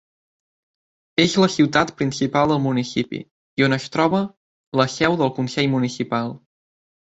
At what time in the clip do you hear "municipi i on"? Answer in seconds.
2.65-3.77